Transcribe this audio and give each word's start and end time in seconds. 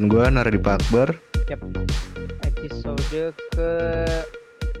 Dan 0.00 0.08
gue 0.08 0.32
Nardi 0.32 0.56
Akbar. 0.64 1.12
Yap, 1.52 1.60
episode 2.48 3.36
ke 3.52 3.72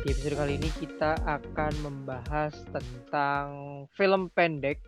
Di 0.00 0.16
episode 0.16 0.32
kali 0.32 0.56
ini 0.56 0.72
kita 0.80 1.12
akan 1.28 1.72
membahas 1.84 2.56
tentang 2.72 3.84
film 3.92 4.32
pendek 4.32 4.80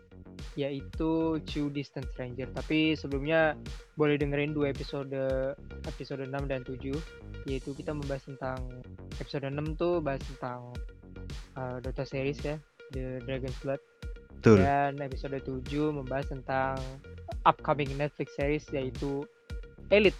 yaitu 0.57 1.37
Two 1.45 1.69
Distant 1.69 2.09
Stranger. 2.17 2.49
Tapi 2.49 2.97
sebelumnya 2.97 3.53
boleh 3.93 4.17
dengerin 4.17 4.57
dua 4.57 4.73
episode 4.73 5.13
episode 5.85 6.25
6 6.25 6.33
dan 6.49 6.65
7 6.65 6.97
yaitu 7.45 7.77
kita 7.77 7.93
membahas 7.93 8.25
tentang 8.25 8.57
episode 9.21 9.45
6 9.45 9.77
tuh 9.77 10.01
bahas 10.01 10.21
tentang 10.33 10.73
uh, 11.61 11.77
Dota 11.77 12.09
series 12.09 12.41
ya, 12.41 12.57
The 12.89 13.21
Dragon's 13.21 13.61
Blood. 13.61 13.85
Betul. 14.41 14.65
Dan 14.65 14.97
episode 14.97 15.37
7 15.37 15.61
membahas 15.93 16.25
tentang 16.25 16.81
upcoming 17.45 17.89
Netflix 17.97 18.33
series 18.37 18.65
yaitu 18.73 19.25
Elite 19.89 20.17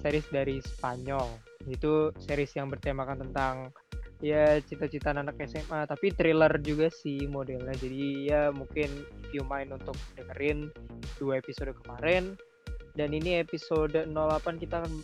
series 0.00 0.26
dari 0.30 0.62
Spanyol. 0.62 1.26
Itu 1.66 2.14
series 2.22 2.54
yang 2.54 2.70
bertemakan 2.70 3.28
tentang 3.28 3.74
ya 4.18 4.58
cita-cita 4.58 5.14
anak 5.14 5.38
SMA 5.46 5.86
tapi 5.86 6.10
thriller 6.14 6.50
juga 6.62 6.90
sih 6.90 7.26
modelnya. 7.26 7.74
Jadi 7.74 8.30
ya 8.30 8.50
mungkin 8.50 8.88
if 9.30 9.44
mind 9.46 9.74
untuk 9.74 9.94
dengerin 10.18 10.72
dua 11.20 11.38
episode 11.38 11.74
kemarin 11.84 12.34
dan 12.98 13.14
ini 13.14 13.38
episode 13.38 13.94
08 13.94 14.58
kita 14.58 14.82
akan 14.82 14.94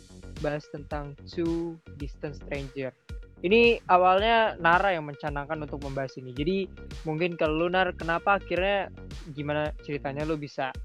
bahas 0.43 0.67
tentang 0.67 1.15
Two 1.31 1.79
Distant 1.95 2.35
Stranger. 2.35 2.91
Ini 3.39 3.79
awalnya 3.87 4.57
Nara 4.59 4.95
yang 4.95 5.07
mencanangkan 5.07 5.63
untuk 5.63 5.85
membahas 5.85 6.17
ini. 6.19 6.35
Jadi 6.35 6.65
mungkin 7.07 7.39
kalau 7.39 7.67
Lunar 7.67 7.93
kenapa 7.95 8.41
akhirnya 8.41 8.89
gimana 9.31 9.71
ceritanya 9.85 10.27
lu 10.27 10.35
bisa 10.35 10.75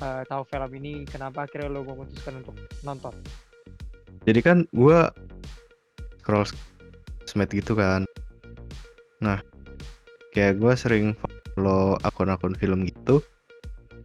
uh, 0.00 0.22
tahu 0.26 0.42
film 0.48 0.70
ini 0.78 0.92
kenapa 1.06 1.46
akhirnya 1.46 1.70
lo 1.70 1.86
memutuskan 1.86 2.40
untuk 2.42 2.56
nonton 2.82 3.14
Jadi 4.24 4.40
kan 4.40 4.58
gue 4.72 4.98
scroll 6.24 6.48
sosmed 7.28 7.52
gitu 7.52 7.76
kan. 7.76 8.08
Nah, 9.20 9.44
kayak 10.32 10.56
gue 10.56 10.72
sering 10.72 11.12
follow 11.52 12.00
akun-akun 12.08 12.56
film 12.56 12.88
gitu. 12.88 13.20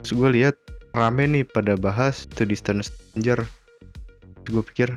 Terus 0.03 0.11
gue 0.11 0.29
lihat 0.35 0.55
rame 0.91 1.23
nih 1.23 1.47
pada 1.47 1.79
bahas 1.79 2.27
The 2.35 2.43
Distant 2.43 2.83
Stranger. 2.83 3.47
Gue 4.51 4.59
pikir 4.59 4.91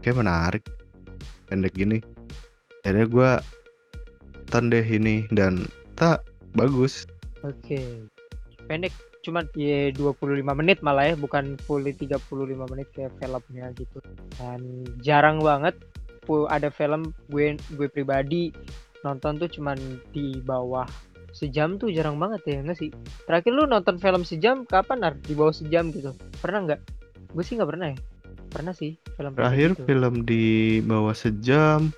kayak 0.00 0.24
menarik 0.24 0.64
pendek 1.52 1.76
gini. 1.76 2.00
Akhirnya 2.80 3.06
gue 3.12 3.30
deh 4.52 4.84
ini 4.84 5.28
dan 5.32 5.64
tak 5.96 6.24
bagus. 6.56 7.08
oke 7.42 8.06
pendek 8.68 8.92
cuman 9.22 9.46
ya 9.54 9.94
25 9.94 10.42
menit 10.58 10.78
malah 10.82 11.12
ya 11.12 11.14
bukan 11.14 11.54
fully 11.62 11.94
35 11.94 12.42
menit 12.70 12.88
kayak 12.90 13.14
filmnya 13.22 13.70
gitu 13.78 13.98
dan 14.38 14.60
jarang 15.00 15.38
banget 15.38 15.78
ada 16.50 16.68
film 16.70 17.14
gue 17.30 17.58
gue 17.78 17.88
pribadi 17.90 18.54
nonton 19.02 19.38
tuh 19.38 19.50
cuman 19.50 19.78
di 20.14 20.38
bawah 20.42 20.86
sejam 21.34 21.80
tuh 21.80 21.90
jarang 21.90 22.20
banget 22.20 22.42
ya 22.46 22.58
nggak 22.62 22.78
sih 22.78 22.90
terakhir 23.26 23.52
lu 23.54 23.64
nonton 23.66 23.96
film 23.96 24.22
sejam 24.22 24.62
kapan 24.68 25.00
Nar? 25.00 25.14
di 25.18 25.34
bawah 25.34 25.54
sejam 25.54 25.90
gitu 25.90 26.14
pernah 26.38 26.66
nggak 26.68 26.80
gue 27.32 27.44
sih 27.44 27.56
nggak 27.56 27.70
pernah 27.72 27.86
ya 27.90 27.98
pernah 28.52 28.74
sih 28.76 28.92
film 29.16 29.32
Terakhir 29.32 29.70
gitu. 29.72 29.82
film 29.88 30.14
di 30.28 30.78
bawah 30.84 31.16
sejam 31.16 31.88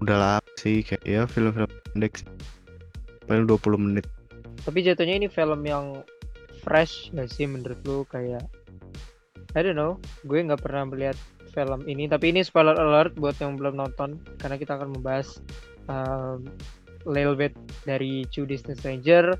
udah 0.00 0.16
lama 0.16 0.50
sih 0.56 0.80
kayak 0.80 1.04
ya 1.04 1.22
film-film 1.28 1.70
pendek 1.92 2.24
sih. 2.24 2.28
paling 3.28 3.48
20 3.48 3.80
menit. 3.80 4.04
Tapi 4.64 4.84
jatuhnya 4.84 5.16
ini 5.20 5.28
film 5.28 5.60
yang 5.64 6.04
fresh 6.64 7.12
gak 7.12 7.28
sih 7.28 7.44
menurut 7.44 7.78
lu 7.84 8.08
kayak 8.08 8.48
I 9.54 9.62
don't 9.62 9.78
know, 9.78 10.02
gue 10.26 10.42
nggak 10.42 10.66
pernah 10.66 10.82
melihat 10.82 11.14
film 11.54 11.86
ini. 11.86 12.10
Tapi 12.10 12.34
ini 12.34 12.42
spoiler 12.42 12.74
alert 12.74 13.14
buat 13.14 13.38
yang 13.38 13.54
belum 13.54 13.78
nonton 13.78 14.18
karena 14.42 14.58
kita 14.58 14.74
akan 14.74 14.98
membahas 14.98 15.38
um, 15.86 16.42
little 17.06 17.38
bit 17.38 17.54
dari 17.86 18.26
Two 18.34 18.50
Distant 18.50 18.82
Stranger. 18.82 19.38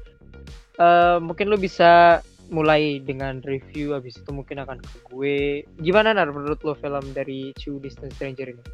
Eh, 0.79 1.19
mungkin 1.19 1.51
lu 1.51 1.59
bisa 1.59 2.23
mulai 2.53 3.01
dengan 3.01 3.41
review 3.43 3.97
abis 3.97 4.21
itu 4.21 4.31
mungkin 4.31 4.63
akan 4.63 4.79
ke 4.79 4.97
gue. 5.11 5.39
Gimana 5.83 6.15
nar 6.15 6.31
menurut 6.31 6.61
lu 6.63 6.79
film 6.79 7.05
dari 7.11 7.51
Two 7.59 7.83
Distant 7.83 8.15
Stranger 8.15 8.55
ini? 8.55 8.65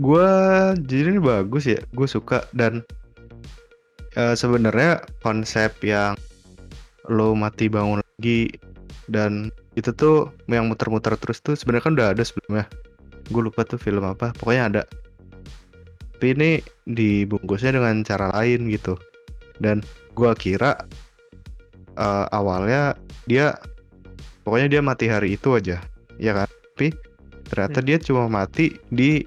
Gua 0.00 0.72
jadi 0.80 1.12
ini 1.12 1.20
bagus 1.20 1.68
ya, 1.68 1.80
gue 1.92 2.08
suka 2.08 2.48
dan 2.56 2.80
eh, 4.16 4.32
sebenarnya 4.32 5.04
konsep 5.20 5.76
yang 5.84 6.16
lo 7.10 7.34
mati 7.34 7.66
bangun 7.66 7.98
lagi 7.98 8.54
dan 9.10 9.50
itu 9.74 9.90
tuh 9.90 10.30
yang 10.46 10.70
muter-muter 10.70 11.18
terus 11.18 11.42
tuh 11.42 11.58
sebenarnya 11.58 11.84
kan 11.84 11.92
udah 11.98 12.08
ada 12.14 12.22
sebelumnya. 12.22 12.64
Gue 13.30 13.42
lupa 13.50 13.66
tuh 13.66 13.78
film 13.78 14.06
apa, 14.06 14.30
pokoknya 14.38 14.62
ada. 14.70 14.82
Tapi 16.16 16.36
ini 16.36 16.50
dibungkusnya 16.86 17.74
dengan 17.80 18.06
cara 18.06 18.30
lain 18.36 18.70
gitu. 18.70 18.94
Dan 19.58 19.82
gua 20.14 20.32
kira 20.36 20.76
eh, 21.98 22.26
awalnya 22.32 22.94
dia 23.28 23.56
pokoknya 24.46 24.68
dia 24.78 24.80
mati 24.80 25.06
hari 25.10 25.36
itu 25.36 25.52
aja, 25.56 25.82
ya 26.16 26.32
kan? 26.32 26.48
Tapi 26.48 26.96
ternyata 27.50 27.78
Hmm. 27.82 27.86
dia 27.86 27.96
cuma 28.00 28.24
mati 28.30 28.72
di 28.88 29.20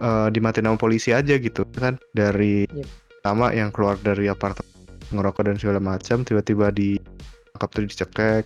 eh 0.00 0.28
dimatiin 0.32 0.64
sama 0.64 0.78
polisi 0.80 1.12
aja 1.12 1.36
gitu 1.36 1.62
kan 1.76 2.00
dari 2.16 2.64
Yep. 2.72 2.88
sama 3.20 3.52
yang 3.52 3.68
keluar 3.68 4.00
dari 4.00 4.32
apartemen 4.32 4.69
ngerokok 5.10 5.42
dan 5.46 5.56
segala 5.58 5.80
macam 5.82 6.22
tiba-tiba 6.22 6.70
ditangkap 6.70 7.68
tuh 7.70 7.82
dicekek 7.86 8.44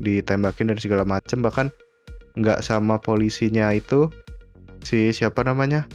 ditembakin 0.00 0.72
dan 0.72 0.78
segala 0.80 1.04
macam 1.04 1.40
bahkan 1.40 1.66
nggak 2.36 2.60
sama 2.60 3.00
polisinya 3.00 3.72
itu 3.72 4.12
si 4.84 5.08
siapa 5.12 5.40
namanya 5.44 5.88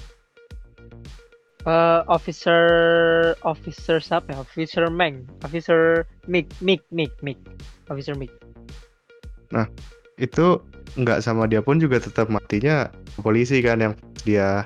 Eh, 1.61 2.01
officer 2.09 2.65
officer 3.45 4.01
siapa 4.01 4.33
ya? 4.33 4.41
Officer 4.41 4.89
Meng, 4.89 5.29
Officer 5.45 6.09
Mick, 6.25 6.49
Mick, 6.57 6.81
Mick, 6.89 7.13
Mick, 7.21 7.37
Officer 7.85 8.17
Mick. 8.17 8.33
itu 10.17 10.57
nggak 10.97 11.21
sama 11.21 11.45
dia 11.45 11.61
pun 11.61 11.77
juga 11.77 12.01
tetap 12.01 12.33
matinya 12.33 12.89
polisi 13.21 13.61
kan 13.61 13.77
yang 13.77 13.93
dia 14.25 14.65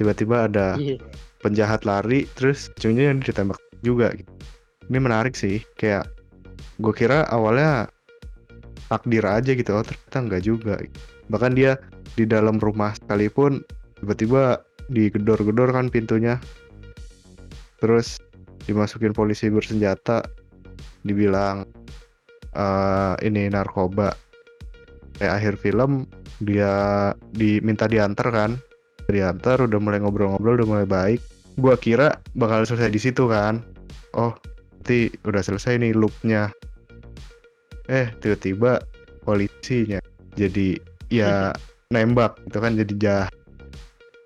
tiba-tiba 0.00 0.48
ada 0.48 0.80
Iya. 0.80 0.96
penjahat 1.44 1.84
lari 1.84 2.24
terus 2.36 2.72
ujungnya 2.80 3.12
yang 3.12 3.20
ditembak 3.20 3.60
juga 3.84 4.12
gitu. 4.16 4.28
Ini 4.90 4.98
menarik 4.98 5.38
sih 5.38 5.62
kayak 5.78 6.10
gue 6.82 6.90
kira 6.90 7.22
awalnya 7.30 7.86
takdir 8.90 9.22
aja 9.22 9.54
gitu 9.54 9.70
oh 9.70 9.86
ternyata 9.86 10.18
enggak 10.18 10.42
juga. 10.42 10.74
Bahkan 11.30 11.54
dia 11.54 11.78
di 12.18 12.26
dalam 12.26 12.58
rumah 12.58 12.90
sekalipun 12.98 13.62
tiba-tiba 14.02 14.58
digedor-gedor 14.90 15.70
kan 15.70 15.86
pintunya. 15.86 16.42
Terus 17.78 18.18
dimasukin 18.66 19.14
polisi 19.14 19.46
bersenjata 19.46 20.26
dibilang 21.06 21.70
eh 22.58 23.14
ini 23.22 23.46
narkoba. 23.46 24.10
Kayak 25.22 25.34
akhir 25.38 25.54
film 25.62 26.10
dia 26.42 26.74
diminta 27.30 27.86
diantar 27.86 28.28
kan. 28.34 28.50
Diantar 29.06 29.70
udah 29.70 29.78
mulai 29.78 30.02
ngobrol-ngobrol 30.02 30.58
udah 30.58 30.68
mulai 30.68 30.86
baik. 30.90 31.20
Gua 31.62 31.78
kira 31.78 32.18
bakal 32.34 32.66
selesai 32.66 32.90
di 32.90 32.98
situ 32.98 33.30
kan. 33.30 33.62
Oh 34.18 34.34
nanti 34.80 35.12
udah 35.28 35.44
selesai 35.44 35.76
nih 35.76 35.92
loopnya. 35.92 36.48
Eh 37.92 38.08
tiba-tiba 38.24 38.80
polisinya 39.28 40.00
jadi 40.32 40.80
ya 41.12 41.52
nembak 41.92 42.40
gitu 42.48 42.58
kan 42.64 42.72
jadi 42.80 42.94
jahat 42.96 43.34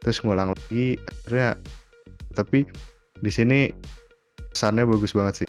terus 0.05 0.23
ngulang 0.23 0.53
lagi 0.53 1.01
akhirnya 1.01 1.59
tapi 2.39 2.69
di 3.19 3.31
sini 3.33 3.75
kesannya 4.55 4.87
bagus 4.87 5.11
banget 5.11 5.43
sih. 5.43 5.49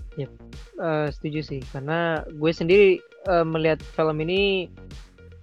Eh, 0.75 1.07
setuju 1.07 1.39
sih, 1.39 1.61
karena 1.71 2.19
gue 2.35 2.51
sendiri 2.51 2.99
eh, 3.31 3.45
melihat 3.47 3.79
film 3.95 4.19
ini 4.19 4.67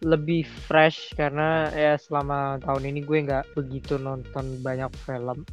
lebih 0.02 0.44
fresh 0.66 1.14
karena 1.14 1.70
ya 1.72 1.94
selama 1.94 2.58
tahun 2.66 2.90
ini 2.90 3.00
gue 3.06 3.18
nggak 3.24 3.54
begitu 3.56 3.96
nonton 3.96 4.60
banyak 4.60 4.90
film. 5.08 5.46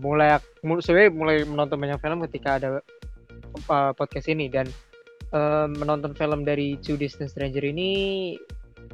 Mulai 0.00 0.40
mul- 0.64 0.80
sebenarnya 0.80 1.10
mulai 1.12 1.36
menonton 1.44 1.76
banyak 1.76 2.00
film 2.00 2.18
ketika 2.30 2.56
ada 2.56 2.68
eh, 3.68 3.92
podcast 3.92 4.26
ini. 4.30 4.48
Dan 4.48 4.70
eh, 5.34 5.66
menonton 5.68 6.16
film 6.16 6.46
dari 6.46 6.80
Two 6.80 6.96
Distant 6.96 7.28
Stranger 7.28 7.64
ini 7.66 7.90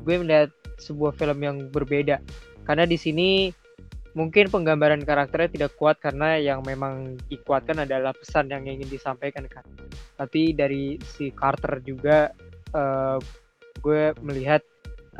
gue 0.03 0.17
melihat 0.19 0.51
sebuah 0.83 1.15
film 1.15 1.39
yang 1.45 1.57
berbeda. 1.71 2.19
Karena 2.67 2.83
di 2.83 2.99
sini 2.99 3.49
mungkin 4.17 4.49
penggambaran 4.49 5.05
karakternya 5.05 5.53
tidak 5.53 5.73
kuat 5.77 6.01
karena 6.01 6.41
yang 6.41 6.65
memang 6.65 7.21
dikuatkan 7.29 7.85
adalah 7.85 8.17
pesan 8.17 8.49
yang 8.49 8.65
ingin 8.65 8.89
disampaikan 8.89 9.45
kan. 9.47 9.65
Tapi 10.17 10.57
dari 10.57 10.97
si 11.05 11.31
Carter 11.31 11.85
juga 11.85 12.33
eh, 12.75 13.19
gue 13.85 14.03
melihat 14.25 14.65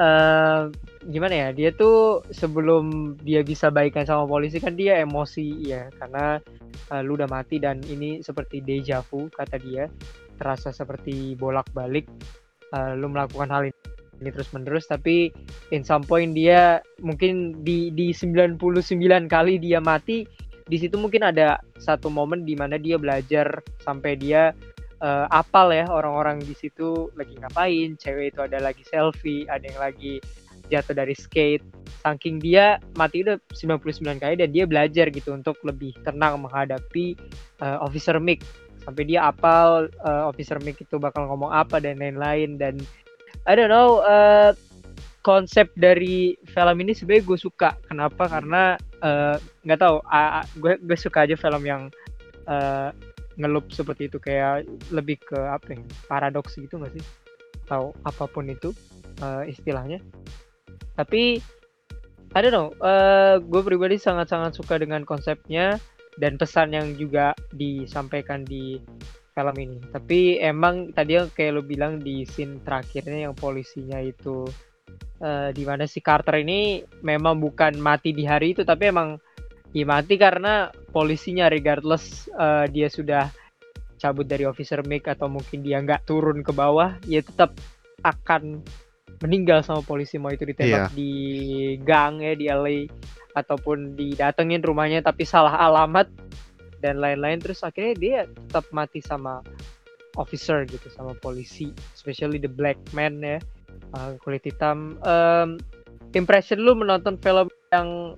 eh, 0.01 0.73
gimana 1.07 1.35
ya 1.35 1.49
dia 1.55 1.71
tuh 1.71 2.27
sebelum 2.35 3.15
dia 3.23 3.47
bisa 3.47 3.71
baikan 3.71 4.03
sama 4.03 4.27
polisi 4.27 4.59
kan 4.59 4.75
dia 4.75 4.99
emosi 4.99 5.71
ya 5.71 5.87
karena 6.03 6.43
uh, 6.91 7.01
lu 7.03 7.15
udah 7.15 7.31
mati 7.31 7.63
dan 7.63 7.79
ini 7.87 8.21
seperti 8.23 8.63
deja 8.63 9.03
vu 9.07 9.31
kata 9.31 9.57
dia. 9.63 9.87
Terasa 10.37 10.69
seperti 10.69 11.33
bolak-balik 11.39 12.05
uh, 12.77 12.93
lu 12.93 13.09
melakukan 13.09 13.49
hal 13.49 13.63
ini 13.71 13.77
ini 14.21 14.33
terus 14.33 14.49
menerus 14.53 14.89
tapi 14.89 15.29
in 15.73 15.85
some 15.85 16.05
point 16.05 16.33
dia 16.33 16.81
mungkin 17.05 17.61
di 17.65 17.93
di 17.93 18.17
99 18.17 18.57
kali 19.29 19.61
dia 19.61 19.77
mati 19.81 20.25
di 20.67 20.77
situ 20.81 20.97
mungkin 20.99 21.23
ada 21.23 21.61
satu 21.79 22.09
momen 22.11 22.43
di 22.43 22.57
mana 22.59 22.81
dia 22.81 22.97
belajar 22.99 23.61
sampai 23.85 24.19
dia 24.19 24.51
uh, 25.05 25.27
apal 25.31 25.71
ya 25.71 25.87
orang-orang 25.87 26.43
di 26.43 26.57
situ 26.57 27.13
lagi 27.15 27.37
ngapain 27.39 27.95
cewek 28.01 28.35
itu 28.35 28.41
ada 28.43 28.59
lagi 28.59 28.83
selfie 28.89 29.47
ada 29.47 29.63
yang 29.63 29.81
lagi 29.81 30.19
jatuh 30.71 30.95
dari 30.95 31.15
skate. 31.15 31.65
Saking 32.03 32.39
dia 32.39 32.79
mati 32.95 33.27
udah 33.27 33.39
99 33.51 34.23
kali 34.23 34.35
dan 34.39 34.49
dia 34.55 34.65
belajar 34.67 35.11
gitu 35.11 35.35
untuk 35.35 35.59
lebih 35.67 35.95
tenang 36.07 36.39
menghadapi 36.43 37.19
uh, 37.63 37.83
officer 37.83 38.19
Mick. 38.23 38.43
Sampai 38.87 39.03
dia 39.09 39.27
apal 39.27 39.91
uh, 40.07 40.31
officer 40.31 40.63
Mick 40.63 40.79
itu 40.79 40.99
bakal 41.03 41.27
ngomong 41.27 41.51
apa 41.51 41.83
dan 41.83 41.99
lain-lain. 41.99 42.59
Dan 42.59 42.79
I 43.47 43.59
don't 43.59 43.71
know 43.71 44.03
uh, 44.07 44.55
konsep 45.27 45.67
dari 45.75 46.39
film 46.55 46.77
ini 46.79 46.95
sebenarnya 46.95 47.27
gue 47.27 47.39
suka. 47.39 47.71
Kenapa? 47.91 48.31
Karena 48.31 48.79
nggak 49.67 49.79
uh, 49.79 49.83
tahu 49.83 49.97
gue 50.63 50.79
gue 50.79 50.99
suka 50.99 51.27
aja 51.27 51.35
film 51.35 51.63
yang 51.67 51.91
uh, 52.47 52.95
ngelup 53.35 53.67
seperti 53.75 54.07
itu. 54.07 54.23
Kayak 54.23 54.71
lebih 54.95 55.19
ke 55.27 55.39
apa 55.39 55.75
ya 55.75 55.83
paradoks 56.07 56.55
gitu 56.55 56.79
nggak 56.79 56.95
sih? 56.95 57.05
Atau 57.67 57.99
apa 58.07 58.31
pun 58.31 58.47
itu 58.47 58.71
uh, 59.19 59.43
istilahnya 59.43 59.99
tapi 60.99 61.39
I 62.35 62.39
don't 62.43 62.53
know 62.53 62.69
uh, 62.83 63.39
gue 63.41 63.63
pribadi 63.63 63.97
sangat-sangat 63.97 64.57
suka 64.57 64.81
dengan 64.81 65.05
konsepnya 65.05 65.81
dan 66.17 66.41
pesan 66.41 66.73
yang 66.73 66.97
juga 66.97 67.37
disampaikan 67.53 68.43
di 68.43 68.81
film 69.37 69.57
ini. 69.61 69.79
Tapi 69.93 70.41
emang 70.41 70.97
tadi 70.97 71.21
yang 71.21 71.29
kayak 71.29 71.53
lo 71.53 71.63
bilang 71.63 72.01
di 72.01 72.25
scene 72.25 72.65
terakhirnya 72.65 73.29
yang 73.29 73.37
polisinya 73.37 74.01
itu 74.01 74.49
uh, 75.21 75.53
di 75.53 75.63
mana 75.69 75.85
si 75.85 76.01
Carter 76.01 76.41
ini 76.41 76.81
memang 77.05 77.37
bukan 77.37 77.77
mati 77.77 78.17
di 78.17 78.25
hari 78.25 78.57
itu 78.57 78.65
tapi 78.65 78.89
emang 78.89 79.21
ya 79.77 79.85
mati 79.85 80.17
karena 80.17 80.73
polisinya 80.89 81.53
regardless 81.53 82.33
uh, 82.33 82.65
dia 82.65 82.89
sudah 82.89 83.29
cabut 84.01 84.25
dari 84.25 84.49
officer 84.49 84.81
make 84.89 85.05
atau 85.05 85.29
mungkin 85.29 85.61
dia 85.61 85.81
nggak 85.85 86.09
turun 86.09 86.41
ke 86.41 86.53
bawah 86.53 86.97
ya 87.05 87.21
tetap 87.21 87.53
akan 88.05 88.65
meninggal 89.25 89.65
sama 89.65 89.81
polisi 89.81 90.21
mau 90.21 90.33
itu 90.33 90.45
ditembak 90.45 90.91
yeah. 90.91 90.93
di 90.93 91.13
gang 91.83 92.21
ya 92.21 92.33
di 92.37 92.47
LA 92.51 92.79
ataupun 93.37 93.97
didatengin 93.97 94.65
rumahnya 94.65 95.01
tapi 95.05 95.25
salah 95.25 95.57
alamat 95.57 96.09
dan 96.81 97.01
lain-lain 97.01 97.41
terus 97.41 97.65
akhirnya 97.65 97.95
dia 97.97 98.19
tetap 98.29 98.69
mati 98.73 99.01
sama 99.01 99.41
officer 100.17 100.65
gitu 100.69 100.89
sama 100.93 101.13
polisi 101.21 101.73
especially 101.93 102.41
the 102.41 102.49
black 102.49 102.77
man 102.93 103.21
ya 103.21 103.39
uh, 103.97 104.17
kulit 104.21 104.45
hitam 104.45 104.97
um, 105.05 105.61
impression 106.17 106.61
lu 106.61 106.73
menonton 106.77 107.17
film 107.21 107.49
yang 107.73 108.17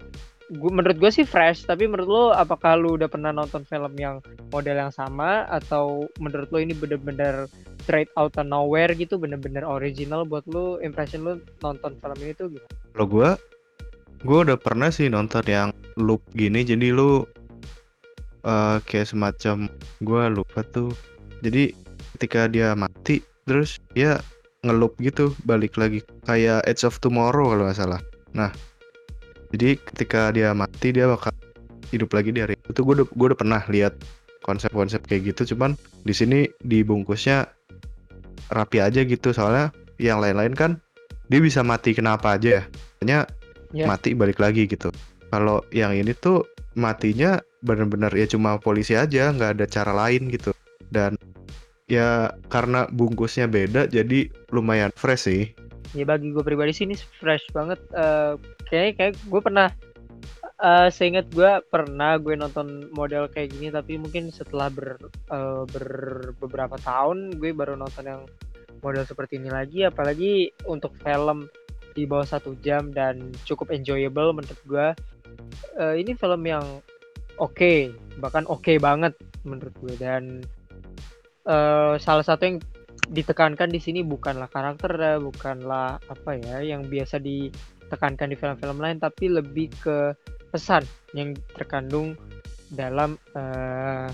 gua, 0.56 0.70
menurut 0.72 0.96
gue 0.96 1.10
sih 1.12 1.26
fresh 1.28 1.68
tapi 1.68 1.84
menurut 1.84 2.08
lo 2.08 2.24
apakah 2.32 2.80
lu 2.80 2.96
udah 2.96 3.08
pernah 3.10 3.28
nonton 3.28 3.68
film 3.68 3.92
yang 4.00 4.24
model 4.48 4.76
yang 4.80 4.92
sama? 4.92 5.44
Atau 5.52 6.08
menurut 6.16 6.48
lo 6.48 6.58
ini 6.62 6.72
bener-bener 6.72 7.44
straight 7.84 8.08
out 8.16 8.32
of 8.40 8.48
nowhere 8.48 8.92
gitu 8.96 9.20
bener-bener 9.20 9.60
original? 9.64 10.24
Buat 10.24 10.48
lu 10.48 10.80
impression 10.80 11.24
lu 11.24 11.32
nonton 11.60 11.96
film 12.00 12.18
ini 12.24 12.32
tuh 12.32 12.48
gimana? 12.48 12.72
Lo 12.96 13.04
gue 13.04 13.30
gue 14.24 14.38
udah 14.48 14.58
pernah 14.58 14.88
sih 14.88 15.12
nonton 15.12 15.44
yang 15.44 15.70
loop 16.00 16.24
gini. 16.32 16.64
Jadi 16.64 16.88
lu 16.88 17.28
uh, 18.48 18.76
kayak 18.88 19.12
semacam 19.12 19.68
gue 20.00 20.22
lupa 20.32 20.64
tuh. 20.72 20.90
Jadi 21.44 21.76
ketika 22.16 22.48
dia 22.48 22.72
mati 22.72 23.20
terus 23.44 23.78
dia 23.92 24.18
ngelup 24.64 24.96
gitu 24.98 25.36
balik 25.44 25.76
lagi. 25.76 26.00
Kayak 26.24 26.64
Edge 26.64 26.88
of 26.88 26.98
Tomorrow 26.98 27.52
kalau 27.52 27.64
nggak 27.68 27.78
salah. 27.78 28.00
Nah 28.32 28.50
jadi 29.54 29.80
ketika 29.80 30.28
dia 30.34 30.52
mati 30.52 30.92
dia 30.92 31.08
bakal 31.08 31.32
hidup 31.92 32.12
lagi 32.12 32.30
di 32.32 32.40
hari 32.44 32.54
itu. 32.68 32.80
Gue 32.84 33.00
udah 33.00 33.06
gue 33.08 33.26
udah 33.32 33.38
pernah 33.38 33.62
lihat 33.72 33.96
konsep-konsep 34.44 35.04
kayak 35.04 35.34
gitu 35.34 35.56
cuman 35.56 35.76
di 36.04 36.14
sini 36.14 36.48
dibungkusnya 36.64 37.48
rapi 38.52 38.78
aja 38.84 39.00
gitu. 39.04 39.32
Soalnya 39.32 39.72
yang 39.96 40.20
lain-lain 40.20 40.52
kan 40.52 40.70
dia 41.32 41.40
bisa 41.40 41.64
mati 41.64 41.96
kenapa 41.96 42.36
aja 42.36 42.60
ya. 42.60 42.62
Hanya 43.04 43.18
yeah. 43.72 43.88
mati 43.88 44.12
balik 44.12 44.40
lagi 44.40 44.68
gitu. 44.68 44.92
Kalau 45.28 45.64
yang 45.72 45.92
ini 45.96 46.12
tuh 46.16 46.44
matinya 46.76 47.40
bener-bener 47.64 48.12
ya 48.14 48.28
cuma 48.28 48.60
polisi 48.60 48.94
aja 48.94 49.32
nggak 49.32 49.60
ada 49.60 49.64
cara 49.64 49.92
lain 49.96 50.28
gitu. 50.28 50.52
Dan 50.88 51.16
ya 51.88 52.36
karena 52.52 52.84
bungkusnya 52.92 53.48
beda 53.48 53.88
jadi 53.88 54.28
lumayan 54.52 54.92
fresh 54.92 55.24
sih 55.24 55.56
ya 55.96 56.04
bagi 56.04 56.32
gue 56.32 56.44
pribadi 56.44 56.72
sih 56.74 56.84
ini 56.84 56.96
fresh 56.96 57.48
banget 57.56 57.80
uh, 57.96 58.36
kayak 58.68 59.00
kayak 59.00 59.12
gue 59.16 59.40
pernah 59.40 59.72
uh, 60.60 60.88
seingat 60.92 61.30
gue 61.32 61.48
pernah 61.70 62.18
gue 62.20 62.34
nonton 62.36 62.90
model 62.92 63.30
kayak 63.30 63.56
gini 63.56 63.72
tapi 63.72 63.96
mungkin 63.96 64.28
setelah 64.28 64.68
ber, 64.68 65.00
uh, 65.32 65.64
ber 65.64 65.86
beberapa 66.42 66.76
tahun 66.82 67.38
gue 67.40 67.54
baru 67.56 67.78
nonton 67.78 68.04
yang 68.04 68.22
model 68.82 69.04
seperti 69.06 69.38
ini 69.38 69.50
lagi. 69.50 69.82
Apalagi 69.86 70.52
untuk 70.66 70.94
film 71.02 71.50
di 71.94 72.06
bawah 72.06 72.26
satu 72.26 72.54
jam 72.62 72.94
dan 72.94 73.34
cukup 73.42 73.74
enjoyable 73.74 74.30
menurut 74.30 74.60
gue 74.70 74.86
uh, 75.82 75.94
ini 75.98 76.14
film 76.14 76.46
yang 76.46 76.62
oke 77.42 77.58
okay, 77.58 77.90
bahkan 78.22 78.46
oke 78.46 78.62
okay 78.62 78.78
banget 78.78 79.18
menurut 79.42 79.74
gue 79.82 79.94
dan 79.98 80.46
uh, 81.50 81.98
salah 81.98 82.22
satu 82.22 82.46
yang 82.46 82.58
ditekankan 83.08 83.72
di 83.72 83.80
sini 83.80 84.00
bukanlah 84.04 84.52
karakter 84.52 85.18
bukanlah 85.20 85.96
apa 85.96 86.30
ya 86.36 86.60
yang 86.60 86.84
biasa 86.84 87.16
ditekankan 87.20 88.28
di 88.28 88.36
film-film 88.36 88.78
lain 88.78 89.00
tapi 89.00 89.32
lebih 89.32 89.72
ke 89.80 90.12
pesan 90.52 90.84
yang 91.12 91.36
terkandung 91.56 92.16
dalam 92.72 93.16
uh, 93.36 94.08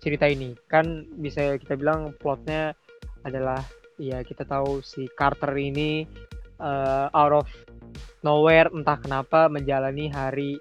cerita 0.00 0.28
ini. 0.28 0.56
Kan 0.68 1.08
bisa 1.20 1.56
kita 1.56 1.76
bilang 1.76 2.12
plotnya 2.16 2.76
adalah 3.24 3.60
ya 4.00 4.24
kita 4.24 4.48
tahu 4.48 4.80
si 4.80 5.08
Carter 5.12 5.52
ini 5.56 6.08
uh, 6.60 7.12
out 7.12 7.44
of 7.44 7.48
nowhere 8.24 8.68
entah 8.72 8.96
kenapa 9.00 9.48
menjalani 9.52 10.08
hari 10.08 10.56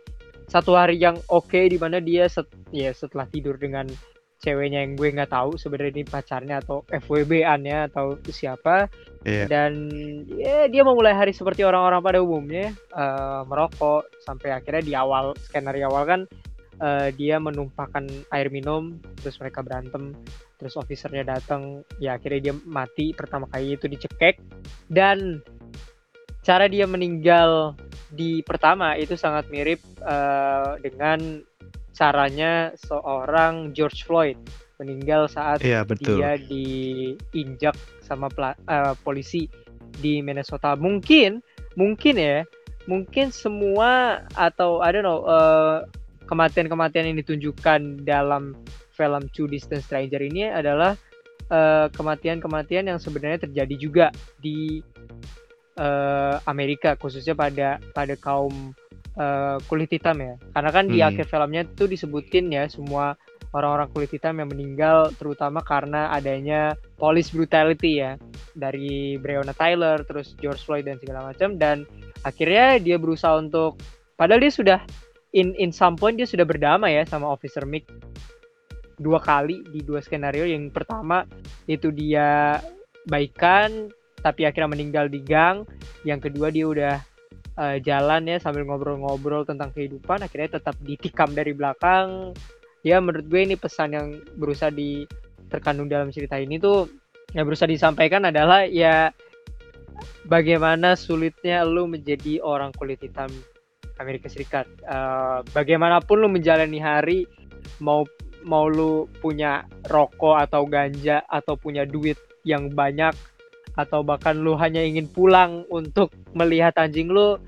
satu 0.50 0.76
hari 0.76 0.98
yang 0.98 1.16
oke 1.30 1.48
okay, 1.48 1.70
di 1.70 1.78
mana 1.78 2.02
dia 2.02 2.26
set, 2.26 2.50
ya 2.74 2.90
setelah 2.92 3.30
tidur 3.30 3.56
dengan 3.56 3.86
ceweknya 4.40 4.88
yang 4.88 4.96
gue 4.96 5.12
nggak 5.12 5.32
tahu 5.36 5.60
sebenarnya 5.60 6.00
ini 6.00 6.04
pacarnya 6.08 6.56
atau 6.64 6.88
FWB-annya 6.88 7.92
atau 7.92 8.16
siapa. 8.28 8.88
Yeah. 9.28 9.52
dan 9.52 9.92
ya 10.32 10.72
dia 10.72 10.80
memulai 10.88 11.12
hari 11.12 11.36
seperti 11.36 11.68
orang-orang 11.68 12.00
pada 12.00 12.20
umumnya 12.24 12.72
uh, 12.96 13.44
merokok. 13.44 14.08
Sampai 14.24 14.56
akhirnya 14.56 14.84
di 14.84 14.94
awal 14.96 15.36
skenario 15.44 15.92
awal 15.92 16.04
kan 16.08 16.22
uh, 16.80 17.12
dia 17.12 17.36
menumpahkan 17.36 18.08
air 18.32 18.48
minum 18.48 18.96
terus 19.20 19.36
mereka 19.44 19.60
berantem 19.60 20.16
terus 20.56 20.80
officernya 20.80 21.36
datang 21.36 21.84
ya 22.00 22.16
akhirnya 22.16 22.52
dia 22.52 22.56
mati 22.64 23.12
pertama 23.12 23.44
kali 23.52 23.76
itu 23.76 23.92
dicekek. 23.92 24.40
Dan 24.88 25.44
cara 26.40 26.72
dia 26.72 26.88
meninggal 26.88 27.76
di 28.10 28.42
pertama 28.42 28.96
itu 28.96 29.14
sangat 29.20 29.52
mirip 29.52 29.84
uh, 30.02 30.80
dengan 30.80 31.44
caranya 32.00 32.72
seorang 32.80 33.76
George 33.76 34.08
Floyd 34.08 34.40
meninggal 34.80 35.28
saat 35.28 35.60
iya, 35.60 35.84
betul. 35.84 36.16
dia 36.16 36.40
diinjak 36.40 37.76
sama 38.00 38.32
uh, 38.32 38.96
polisi 39.04 39.52
di 40.00 40.24
Minnesota. 40.24 40.80
Mungkin, 40.80 41.44
mungkin 41.76 42.16
ya, 42.16 42.48
mungkin 42.88 43.36
semua 43.36 44.24
atau 44.40 44.80
I 44.80 44.96
don't 44.96 45.04
know 45.04 45.28
uh, 45.28 45.84
kematian-kematian 46.32 47.12
yang 47.12 47.20
ditunjukkan 47.20 48.08
dalam 48.08 48.56
film 48.96 49.28
Two 49.36 49.52
Distant 49.52 49.84
Stranger 49.84 50.24
ini 50.24 50.48
adalah 50.48 50.96
kematian-kematian 51.92 52.88
uh, 52.88 52.90
yang 52.96 53.00
sebenarnya 53.02 53.44
terjadi 53.50 53.76
juga 53.76 54.06
di 54.40 54.80
uh, 55.76 56.40
Amerika 56.48 56.96
khususnya 56.96 57.36
pada 57.36 57.82
pada 57.92 58.16
kaum 58.16 58.72
uh, 59.20 59.58
kulit 59.68 59.92
hitam 59.92 60.18
ya. 60.18 60.34
Karena 60.56 60.70
kan 60.72 60.86
hmm. 60.88 60.94
di 60.96 61.00
akhir 61.04 61.26
filmnya 61.28 61.62
tuh 61.76 61.92
disebutin 61.92 62.50
ya 62.50 62.66
semua 62.72 63.20
orang-orang 63.52 63.90
kulit 63.92 64.14
hitam 64.14 64.38
yang 64.38 64.50
meninggal 64.50 65.10
terutama 65.18 65.60
karena 65.66 66.10
adanya 66.16 66.74
police 66.96 67.36
brutality 67.36 68.02
ya. 68.02 68.16
Dari 68.56 69.20
Breonna 69.20 69.54
Tyler 69.54 70.02
terus 70.08 70.34
George 70.40 70.64
Floyd 70.64 70.88
dan 70.88 70.98
segala 70.98 71.30
macam. 71.30 71.60
Dan 71.60 71.84
akhirnya 72.24 72.80
dia 72.80 72.96
berusaha 72.96 73.36
untuk 73.38 73.78
padahal 74.16 74.42
dia 74.42 74.54
sudah 74.54 74.80
in 75.36 75.54
in 75.62 75.70
some 75.70 75.94
point 75.94 76.18
dia 76.18 76.26
sudah 76.26 76.48
berdamai 76.48 76.98
ya 76.98 77.04
sama 77.06 77.30
Officer 77.30 77.68
Mick. 77.68 77.86
Dua 79.00 79.20
kali 79.20 79.64
di 79.72 79.80
dua 79.84 80.04
skenario. 80.04 80.44
Yang 80.48 80.76
pertama 80.76 81.24
itu 81.68 81.92
dia 81.92 82.60
baikan 83.08 83.88
tapi 84.20 84.44
akhirnya 84.44 84.76
meninggal 84.76 85.08
di 85.08 85.24
gang. 85.24 85.64
Yang 86.04 86.30
kedua 86.32 86.52
dia 86.52 86.68
udah 86.68 86.96
uh, 87.58 87.78
jalan 87.82 88.28
ya 88.30 88.38
sambil 88.38 88.68
ngobrol-ngobrol 88.68 89.48
tentang 89.48 89.74
kehidupan 89.74 90.22
akhirnya 90.22 90.60
tetap 90.60 90.76
ditikam 90.84 91.32
dari 91.34 91.56
belakang 91.56 92.36
ya 92.84 93.00
menurut 93.00 93.26
gue 93.26 93.42
ini 93.42 93.56
pesan 93.56 93.96
yang 93.96 94.08
berusaha 94.38 94.70
di 94.70 95.08
terkandung 95.50 95.90
dalam 95.90 96.14
cerita 96.14 96.38
ini 96.38 96.62
tuh 96.62 96.86
yang 97.34 97.46
berusaha 97.46 97.70
disampaikan 97.70 98.30
adalah 98.30 98.66
ya 98.66 99.14
bagaimana 100.26 100.94
sulitnya 100.94 101.66
lu 101.66 101.90
menjadi 101.90 102.42
orang 102.42 102.74
kulit 102.78 103.02
hitam 103.02 103.30
Amerika 104.00 104.32
Serikat. 104.32 104.66
Uh, 104.88 105.44
bagaimanapun 105.52 106.24
lu 106.24 106.32
menjalani 106.32 106.80
hari 106.80 107.20
mau 107.84 108.08
mau 108.48 108.72
lu 108.72 109.12
punya 109.20 109.68
rokok 109.92 110.40
atau 110.40 110.64
ganja 110.64 111.20
atau 111.28 111.60
punya 111.60 111.84
duit 111.84 112.16
yang 112.48 112.72
banyak 112.72 113.12
atau 113.80 114.04
bahkan 114.04 114.36
lu 114.36 114.60
hanya 114.60 114.84
ingin 114.84 115.08
pulang 115.08 115.64
untuk 115.72 116.12
melihat 116.36 116.76
anjing 116.76 117.08
lu 117.08 117.40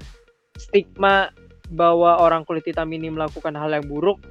stigma 0.55 1.35
bahwa 1.71 2.23
orang 2.23 2.47
kulit 2.47 2.63
hitam 2.63 2.87
ini 2.95 3.11
melakukan 3.11 3.51
hal 3.55 3.71
yang 3.71 3.83
buruk 3.83 4.23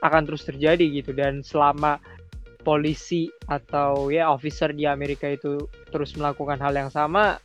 akan 0.00 0.24
terus 0.24 0.48
terjadi 0.48 1.04
gitu. 1.04 1.12
Dan 1.12 1.44
selama 1.44 2.00
polisi 2.64 3.28
atau 3.50 4.08
ya 4.08 4.32
officer 4.32 4.72
di 4.72 4.88
Amerika 4.88 5.28
itu 5.28 5.68
terus 5.92 6.16
melakukan 6.16 6.56
hal 6.56 6.72
yang 6.72 6.88
sama 6.88 7.36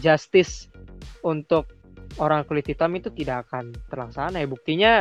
justice 0.00 0.72
untuk 1.26 1.68
orang 2.16 2.46
kulit 2.48 2.64
hitam 2.64 2.92
itu 2.96 3.12
tidak 3.12 3.48
akan 3.48 3.76
terlaksana 3.92 4.40
ya. 4.40 4.48
Buktinya 4.48 4.92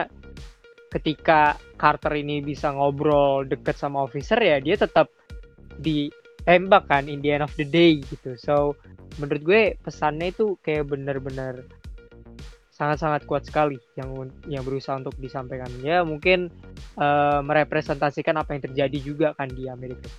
ketika 0.92 1.56
Carter 1.80 2.20
ini 2.20 2.44
bisa 2.44 2.72
ngobrol 2.76 3.48
deket 3.48 3.80
sama 3.80 4.04
officer 4.04 4.36
ya 4.44 4.60
dia 4.60 4.76
tetap 4.76 5.08
ditembak 6.42 6.90
kan 6.90 7.06
in 7.06 7.22
the 7.22 7.30
end 7.38 7.46
of 7.46 7.54
the 7.54 7.66
day 7.66 8.02
gitu. 8.10 8.34
So 8.36 8.74
menurut 9.22 9.42
gue 9.46 9.62
pesannya 9.86 10.34
itu 10.34 10.58
kayak 10.66 10.90
bener-bener 10.90 11.70
sangat-sangat 12.74 13.30
kuat 13.30 13.46
sekali 13.46 13.78
yang 13.94 14.34
yang 14.50 14.66
berusaha 14.66 14.98
untuk 14.98 15.14
disampaikan. 15.22 15.70
Ya 15.86 16.02
mungkin 16.02 16.50
uh, 16.98 17.46
merepresentasikan 17.46 18.42
apa 18.42 18.58
yang 18.58 18.66
terjadi 18.66 18.98
juga 19.06 19.28
kan 19.38 19.54
di 19.54 19.70
Amerika. 19.70 20.10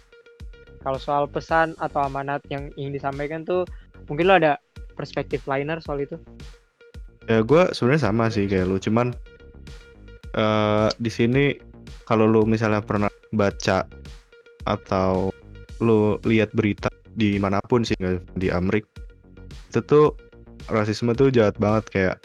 Kalau 0.82 0.98
soal 0.98 1.26
pesan 1.26 1.74
atau 1.82 2.06
amanat 2.06 2.42
yang 2.50 2.70
ingin 2.78 2.94
disampaikan 2.94 3.42
tuh 3.42 3.66
mungkin 4.06 4.30
lo 4.30 4.38
ada 4.38 4.62
perspektif 4.94 5.42
liner 5.50 5.82
soal 5.82 6.06
itu? 6.06 6.14
Ya 7.26 7.42
gue 7.42 7.70
sebenarnya 7.74 8.10
sama 8.10 8.30
sih 8.30 8.46
kayak 8.46 8.66
lu 8.70 8.78
cuman 8.78 9.10
uh, 10.38 10.90
di 11.02 11.10
sini 11.10 11.58
kalau 12.06 12.30
lu 12.30 12.46
misalnya 12.46 12.82
pernah 12.82 13.10
baca 13.34 13.86
atau 14.62 15.31
lu 15.82 16.16
lihat 16.22 16.54
berita 16.54 16.88
di 17.12 17.36
mana 17.36 17.58
pun 17.66 17.82
sih 17.82 17.98
di 18.38 18.48
Amerika 18.48 18.88
itu 19.68 19.80
tuh 19.84 20.06
rasisme 20.68 21.16
tuh 21.16 21.32
jahat 21.32 21.56
banget. 21.58 21.84
Kayak 21.90 22.16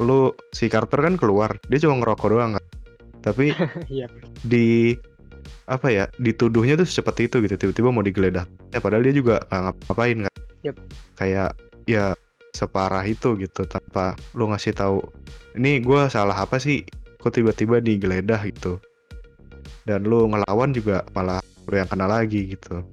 lu 0.00 0.32
si 0.54 0.68
Carter 0.72 1.04
kan 1.04 1.14
keluar 1.18 1.56
dia 1.68 1.82
cuma 1.82 1.98
ngerokok 2.00 2.28
doang 2.30 2.52
kan. 2.56 2.66
Tapi 3.22 3.52
iya. 3.92 4.06
di 4.46 4.96
apa 5.70 5.88
ya 5.88 6.04
dituduhnya 6.18 6.74
tuh 6.74 6.88
seperti 6.88 7.30
itu 7.30 7.40
gitu 7.44 7.54
tiba-tiba 7.56 7.88
mau 7.90 8.04
digeledah. 8.04 8.44
Ya 8.70 8.78
padahal 8.78 9.04
dia 9.08 9.14
juga 9.16 9.42
nggak 9.48 9.88
ngapain 9.88 10.18
kan. 10.28 10.34
Yep. 10.62 10.78
kayak 11.18 11.58
ya 11.90 12.14
separah 12.54 13.02
itu 13.02 13.34
gitu 13.34 13.66
tanpa 13.66 14.14
lu 14.38 14.46
ngasih 14.54 14.70
tahu 14.70 15.02
ini 15.58 15.82
gue 15.82 16.06
salah 16.12 16.38
apa 16.38 16.60
sih? 16.62 16.86
Kok 17.18 17.34
tiba-tiba 17.34 17.82
digeledah 17.82 18.42
gitu? 18.46 18.78
Dan 19.82 20.06
lu 20.06 20.30
ngelawan 20.30 20.70
juga 20.70 21.02
malah 21.10 21.42
yang 21.78 21.88
kena 21.88 22.06
lagi 22.08 22.56
gitu. 22.56 22.84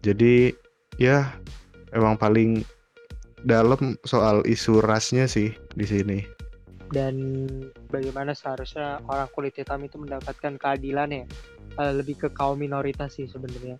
Jadi 0.00 0.54
ya 0.96 1.34
emang 1.92 2.18
paling 2.18 2.62
dalam 3.46 3.94
soal 4.02 4.42
isu 4.46 4.82
rasnya 4.82 5.30
sih 5.30 5.54
di 5.74 5.86
sini. 5.86 6.18
Dan 6.88 7.44
bagaimana 7.92 8.32
seharusnya 8.32 9.04
orang 9.04 9.28
kulit 9.36 9.52
hitam 9.60 9.84
itu 9.84 10.00
mendapatkan 10.00 10.56
keadilan 10.56 11.12
ya? 11.12 11.24
Lebih 11.78 12.26
ke 12.26 12.28
kaum 12.32 12.58
minoritas 12.58 13.20
sih 13.20 13.28
sebenarnya. 13.28 13.76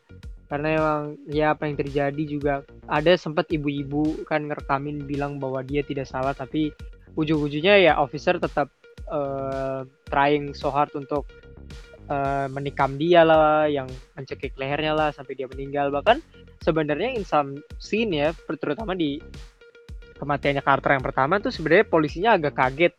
Karena 0.48 0.68
emang 0.76 1.02
ya 1.28 1.52
apa 1.52 1.68
yang 1.68 1.76
terjadi 1.76 2.22
juga 2.24 2.54
ada 2.88 3.12
sempat 3.20 3.52
ibu-ibu 3.52 4.24
kan 4.24 4.48
ngerekamin 4.48 5.04
bilang 5.04 5.36
bahwa 5.36 5.60
dia 5.60 5.84
tidak 5.84 6.08
salah 6.08 6.32
tapi 6.32 6.72
ujung-ujungnya 7.20 7.76
ya 7.84 7.92
officer 8.00 8.40
tetap 8.40 8.72
uh, 9.12 9.84
trying 10.08 10.56
so 10.56 10.72
hard 10.72 10.88
untuk 10.96 11.28
uh, 12.08 12.46
menikam 12.50 12.96
dia 12.96 13.22
lah 13.22 13.68
yang 13.68 13.86
mencekik 14.16 14.56
lehernya 14.56 14.96
lah 14.96 15.08
sampai 15.14 15.38
dia 15.38 15.46
meninggal. 15.46 15.92
Bahkan 15.92 16.20
sebenarnya 16.64 17.14
in 17.14 17.24
some 17.24 17.60
scene 17.78 18.12
ya 18.12 18.34
terutama 18.48 18.96
di 18.96 19.22
kematiannya 20.18 20.64
Carter 20.64 20.98
yang 20.98 21.04
pertama 21.04 21.38
tuh 21.38 21.54
sebenarnya 21.54 21.86
polisinya 21.86 22.30
agak 22.34 22.58
kaget 22.58 22.94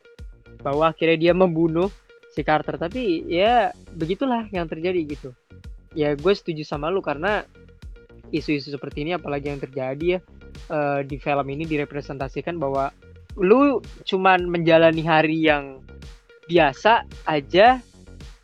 bahwa 0.64 0.88
akhirnya 0.88 1.30
dia 1.30 1.34
membunuh 1.36 1.92
si 2.32 2.42
Carter. 2.46 2.80
Tapi 2.80 3.28
ya 3.28 3.76
begitulah 3.94 4.48
yang 4.54 4.70
terjadi 4.70 5.02
gitu. 5.06 5.30
Ya 5.98 6.14
gue 6.14 6.34
setuju 6.34 6.64
sama 6.64 6.94
lu 6.94 7.02
karena 7.02 7.44
isu-isu 8.30 8.70
seperti 8.70 9.02
ini 9.02 9.18
apalagi 9.18 9.50
yang 9.50 9.58
terjadi 9.58 10.06
ya 10.06 10.20
uh, 10.70 11.02
di 11.02 11.18
film 11.18 11.48
ini 11.50 11.66
direpresentasikan 11.66 12.62
bahwa 12.62 12.94
lu 13.38 13.82
cuman 14.06 14.46
menjalani 14.46 15.02
hari 15.02 15.50
yang 15.50 15.82
biasa 16.50 17.06
aja 17.30 17.82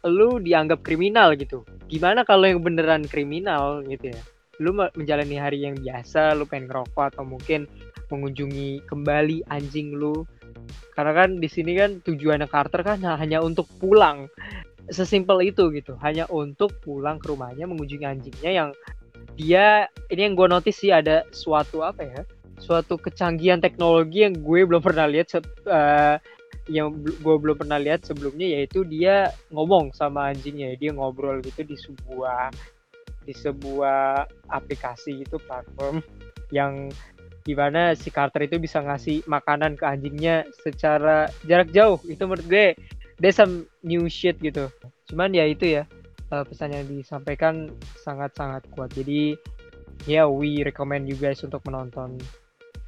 lu 0.05 0.37
dianggap 0.37 0.85
kriminal 0.85 1.33
gitu. 1.33 1.65
Gimana 1.89 2.21
kalau 2.21 2.45
yang 2.45 2.61
beneran 2.61 3.03
kriminal 3.09 3.81
gitu 3.89 4.13
ya? 4.13 4.21
Lu 4.61 4.71
menjalani 4.71 5.35
hari 5.35 5.65
yang 5.67 5.75
biasa 5.81 6.37
lu 6.37 6.47
pengen 6.47 6.71
ngerokok 6.71 7.17
atau 7.17 7.27
mungkin 7.27 7.67
mengunjungi 8.07 8.85
kembali 8.85 9.49
anjing 9.49 9.97
lu. 9.97 10.23
Karena 10.93 11.11
kan 11.11 11.41
di 11.41 11.49
sini 11.51 11.75
kan 11.75 11.99
tujuannya 12.05 12.47
Carter 12.47 12.81
kan 12.85 13.01
hanya 13.03 13.41
untuk 13.43 13.67
pulang. 13.81 14.29
Sesimpel 14.87 15.49
itu 15.49 15.73
gitu. 15.73 15.97
Hanya 15.99 16.29
untuk 16.29 16.77
pulang 16.85 17.17
ke 17.17 17.33
rumahnya 17.33 17.65
mengunjungi 17.65 18.05
anjingnya 18.05 18.51
yang 18.53 18.69
dia 19.35 19.91
ini 20.07 20.31
yang 20.31 20.33
gue 20.37 20.47
notice 20.47 20.79
sih 20.79 20.93
ada 20.93 21.27
suatu 21.33 21.83
apa 21.83 22.05
ya? 22.05 22.21
Suatu 22.55 22.95
kecanggihan 22.95 23.59
teknologi 23.59 24.23
yang 24.23 24.39
gue 24.39 24.63
belum 24.63 24.79
pernah 24.79 25.09
lihat 25.09 25.35
uh, 25.67 26.15
yang 26.65 26.97
gue 27.05 27.35
belum 27.37 27.61
pernah 27.61 27.77
lihat 27.77 28.09
sebelumnya 28.09 28.57
yaitu 28.57 28.81
dia 28.85 29.29
ngomong 29.53 29.93
sama 29.93 30.33
anjingnya. 30.33 30.73
Dia 30.77 30.93
ngobrol 30.93 31.41
gitu 31.45 31.61
di 31.61 31.77
sebuah 31.77 32.49
di 33.25 33.33
sebuah 33.33 34.25
aplikasi 34.53 35.25
itu 35.25 35.37
platform 35.41 36.01
yang 36.53 36.89
gimana 37.45 37.93
si 37.93 38.09
Carter 38.09 38.49
itu 38.49 38.57
bisa 38.57 38.81
ngasih 38.81 39.21
makanan 39.29 39.77
ke 39.77 39.85
anjingnya 39.85 40.45
secara 40.65 41.29
jarak 41.45 41.69
jauh. 41.69 42.01
Itu 42.09 42.25
menurut 42.25 42.45
gue 42.49 42.73
some 43.29 43.69
new 43.85 44.09
shit 44.09 44.37
gitu. 44.41 44.69
Cuman 45.09 45.37
ya 45.37 45.45
itu 45.45 45.77
ya 45.81 45.83
uh, 46.33 46.41
pesan 46.41 46.73
yang 46.73 46.85
disampaikan 46.89 47.69
sangat-sangat 48.01 48.65
kuat. 48.73 48.89
Jadi 48.97 49.37
ya 50.09 50.25
yeah, 50.25 50.27
we 50.29 50.65
recommend 50.65 51.05
you 51.05 51.17
guys 51.17 51.45
untuk 51.45 51.61
menonton 51.69 52.17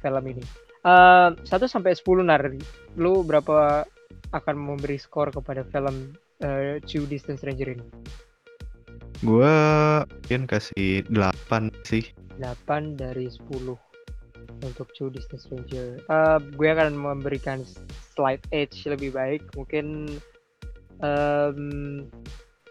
film 0.02 0.24
ini 0.26 0.67
uh, 0.88 1.28
1 1.36 1.44
sampai 1.68 1.92
10 1.92 2.24
nar 2.24 2.48
lu 2.96 3.20
berapa 3.20 3.84
akan 4.32 4.56
memberi 4.56 4.96
skor 4.96 5.32
kepada 5.32 5.64
film 5.68 6.16
uh, 6.44 6.80
Two 6.84 7.04
Distant 7.04 7.40
Stranger 7.40 7.76
ini? 7.76 7.86
Gua 9.20 9.54
mungkin 10.06 10.46
kasih 10.46 11.04
8 11.10 11.74
sih. 11.84 12.04
8 12.38 12.94
dari 12.94 13.26
10 13.26 13.50
untuk 14.62 14.86
Two 14.94 15.10
Distant 15.10 15.42
Stranger. 15.42 15.98
Uh, 16.06 16.38
gue 16.54 16.68
akan 16.70 16.94
memberikan 16.94 17.62
slight 18.14 18.42
edge 18.54 18.86
lebih 18.86 19.14
baik, 19.14 19.42
mungkin 19.54 20.18
um, 21.02 22.06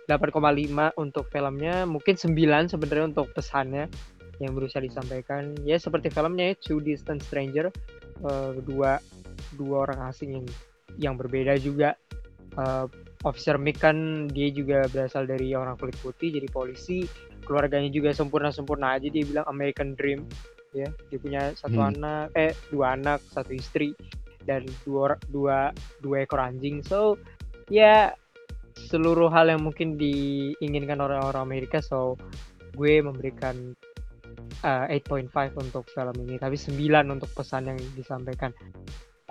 8,5 0.07 0.39
untuk 0.95 1.25
filmnya, 1.31 1.83
mungkin 1.83 2.15
9 2.15 2.71
sebenarnya 2.71 3.05
untuk 3.11 3.27
pesannya 3.35 3.91
yang 4.39 4.53
berusaha 4.53 4.79
disampaikan. 4.79 5.57
Ya 5.67 5.75
seperti 5.81 6.13
filmnya 6.13 6.53
ya, 6.53 6.55
Two 6.59 6.79
Distant 6.79 7.23
Stranger, 7.23 7.73
uh, 8.23 8.57
dua 8.63 9.01
dua 9.57 9.89
orang 9.89 9.99
asing 10.09 10.29
yang 10.41 10.47
yang 10.97 11.15
berbeda 11.19 11.57
juga. 11.59 11.93
Uh, 12.57 12.89
Officer 13.25 13.57
Mick 13.57 13.81
kan 13.81 14.29
dia 14.29 14.53
juga 14.53 14.85
berasal 14.89 15.25
dari 15.25 15.53
orang 15.57 15.73
kulit 15.77 15.97
putih 16.01 16.37
jadi 16.37 16.47
polisi 16.53 17.05
keluarganya 17.47 17.89
juga 17.89 18.13
sempurna-sempurna 18.13 18.99
aja 18.99 19.09
dia 19.09 19.25
bilang 19.25 19.45
American 19.49 19.97
Dream 19.97 20.27
ya 20.75 20.85
dia 21.09 21.17
punya 21.17 21.41
satu 21.57 21.79
hmm. 21.79 21.89
anak 21.95 22.25
eh 22.37 22.53
dua 22.69 22.93
anak 22.93 23.23
satu 23.31 23.55
istri 23.55 23.95
dan 24.43 24.67
dua 24.83 25.15
dua 25.31 25.71
dua 26.03 26.27
ekor 26.27 26.43
anjing 26.43 26.85
so 26.85 27.17
ya 27.71 28.13
seluruh 28.77 29.31
hal 29.33 29.49
yang 29.49 29.65
mungkin 29.65 29.97
diinginkan 29.97 31.01
orang-orang 31.01 31.41
Amerika 31.41 31.81
so 31.81 32.19
gue 32.77 33.01
memberikan 33.01 33.73
uh, 34.63 34.85
eh, 34.89 35.01
8.5 35.03 35.57
untuk 35.59 35.85
film 35.91 36.15
ini 36.25 36.39
tapi 36.39 36.55
9 36.55 36.73
untuk 37.13 37.29
pesan 37.33 37.69
yang 37.73 37.79
disampaikan 37.93 38.53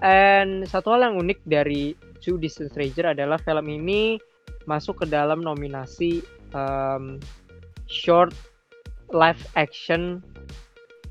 and 0.05 0.69
satu 0.69 0.93
hal 0.93 1.09
yang 1.11 1.17
unik 1.17 1.41
dari 1.49 1.97
Two 2.21 2.37
Distant 2.37 2.75
Stranger 2.75 3.17
adalah 3.17 3.41
film 3.41 3.67
ini 3.71 4.21
masuk 4.69 5.03
ke 5.03 5.07
dalam 5.09 5.41
nominasi 5.41 6.21
um, 6.53 7.17
short 7.87 8.35
live 9.15 9.41
action 9.55 10.21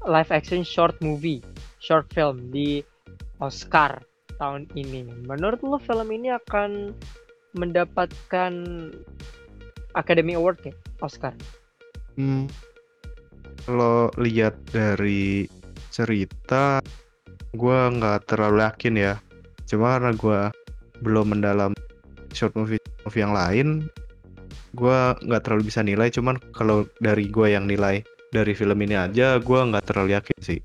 live 0.06 0.30
action 0.30 0.62
short 0.62 0.94
movie, 1.02 1.42
short 1.82 2.06
film 2.14 2.54
di 2.54 2.86
Oscar 3.42 4.06
tahun 4.38 4.70
ini. 4.78 5.08
Menurut 5.26 5.60
lo 5.66 5.82
film 5.82 6.14
ini 6.14 6.30
akan 6.30 6.94
mendapatkan 7.58 8.54
Academy 9.98 10.38
Award 10.38 10.62
ya, 10.62 10.74
Oscar? 11.02 11.34
Hmm, 12.16 12.46
kalau 13.66 14.14
lihat 14.22 14.54
dari 14.70 15.50
cerita, 15.90 16.80
gue 17.58 17.80
nggak 17.98 18.30
terlalu 18.30 18.62
yakin 18.62 18.96
ya. 18.96 19.14
Cuma 19.66 19.98
karena 19.98 20.14
gue 20.14 20.40
belum 21.02 21.34
mendalam 21.34 21.74
short 22.32 22.54
movie 22.54 22.80
movie 23.04 23.22
yang 23.26 23.34
lain, 23.34 23.68
gue 24.78 24.98
nggak 25.26 25.42
terlalu 25.42 25.74
bisa 25.74 25.82
nilai. 25.82 26.14
Cuman 26.14 26.38
kalau 26.54 26.86
dari 27.02 27.26
gue 27.26 27.58
yang 27.58 27.66
nilai 27.66 28.06
dari 28.30 28.54
film 28.54 28.78
ini 28.86 28.94
aja, 28.94 29.42
gue 29.42 29.60
nggak 29.60 29.86
terlalu 29.90 30.14
yakin 30.14 30.40
sih. 30.40 30.60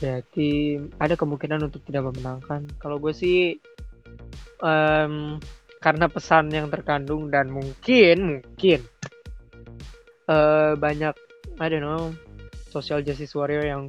Berarti 0.00 0.80
ada 0.96 1.14
kemungkinan 1.16 1.68
untuk 1.68 1.84
tidak 1.84 2.08
memenangkan. 2.08 2.64
Kalau 2.80 2.96
gue 2.96 3.12
sih 3.12 3.60
em, 4.64 5.36
karena 5.84 6.06
pesan 6.08 6.48
yang 6.48 6.72
terkandung 6.72 7.28
dan 7.28 7.52
mungkin 7.52 8.40
mungkin 8.40 8.80
eh, 10.26 10.72
banyak 10.72 11.14
I 11.56 11.66
don't 11.72 11.84
know 11.84 12.12
social 12.76 13.00
justice 13.00 13.32
warrior 13.32 13.64
yang 13.64 13.82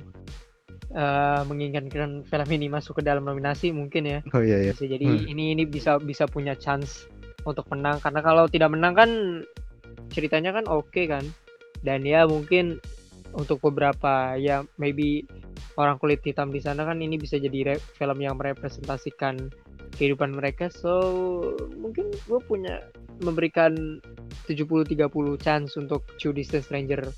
eh, 0.96 1.41
menginginkan 1.44 2.24
film 2.24 2.50
ini 2.50 2.72
masuk 2.72 3.00
ke 3.00 3.03
dalam 3.03 3.27
nominasi 3.27 3.75
mungkin 3.75 4.08
ya 4.08 4.20
Oh 4.32 4.39
iya 4.39 4.63
ya. 4.63 4.72
bisa 4.72 4.88
jadi 4.88 5.03
Hmm. 5.03 5.27
ini 5.27 5.44
ini 5.53 5.63
bisa 5.67 6.00
bisa 6.00 6.24
punya 6.25 6.56
chance 6.56 7.06
untuk 7.44 7.67
menang 7.72 8.00
karena 8.00 8.20
kalau 8.24 8.48
tidak 8.48 8.72
menang 8.72 8.96
kan 8.96 9.10
ceritanya 10.12 10.56
kan 10.56 10.65
oke 10.67 11.01
kan 11.08 11.24
dan 11.84 12.08
ya 12.08 12.24
mungkin 12.24 12.79
untuk 13.36 13.60
beberapa 13.60 14.39
ya 14.39 14.63
maybe 14.79 15.27
orang 15.75 16.00
kulit 16.00 16.24
hitam 16.24 16.50
di 16.50 16.63
sana 16.63 16.88
kan 16.88 17.03
ini 17.03 17.20
bisa 17.20 17.36
jadi 17.38 17.75
film 18.00 18.17
yang 18.24 18.39
merepresentasikan 18.39 19.51
kehidupan 20.00 20.34
mereka 20.34 20.72
so 20.72 21.00
mungkin 21.75 22.10
gue 22.25 22.39
punya 22.44 22.82
memberikan 23.22 24.00
70-30 24.48 24.98
chance 25.41 25.75
untuk 25.75 26.06
Two 26.17 26.32
Distant 26.32 26.63
Stranger 26.65 27.10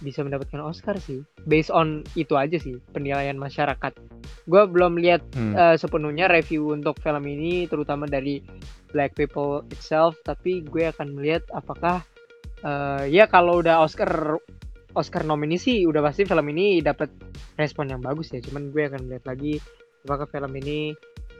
bisa 0.00 0.20
mendapatkan 0.20 0.60
Oscar 0.60 0.96
sih. 1.00 1.24
Based 1.44 1.72
on 1.72 2.04
itu 2.12 2.36
aja 2.36 2.56
sih 2.60 2.76
penilaian 2.92 3.36
masyarakat. 3.36 3.92
Gue 4.44 4.62
belum 4.68 5.00
lihat 5.00 5.24
Hmm. 5.32 5.54
eh, 5.54 5.76
sepenuhnya 5.76 6.28
review 6.28 6.72
untuk 6.72 7.00
film 7.00 7.24
ini 7.24 7.64
terutama 7.66 8.04
dari 8.04 8.40
black 8.92 9.16
people 9.16 9.64
itself 9.72 10.16
tapi 10.22 10.62
gue 10.62 10.88
akan 10.88 11.16
melihat 11.16 11.44
apakah 11.52 12.04
eh, 12.60 13.04
ya 13.08 13.28
kalau 13.28 13.60
udah 13.60 13.80
Oscar 13.80 14.36
Oscar 14.96 15.28
nomini 15.28 15.60
sih 15.60 15.84
udah 15.84 16.00
pasti 16.00 16.24
film 16.24 16.48
ini 16.56 16.80
dapat 16.80 17.12
respon 17.56 17.92
yang 17.92 18.00
bagus 18.00 18.32
ya. 18.32 18.40
Cuman 18.40 18.72
gue 18.72 18.88
akan 18.88 19.08
melihat 19.08 19.24
lagi 19.28 19.60
apakah 20.04 20.24
film 20.28 20.52
ini 20.56 20.92